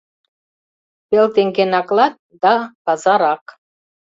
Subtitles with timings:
[1.09, 2.53] Пел теҥге наклат, да...
[2.85, 3.43] пазар ак.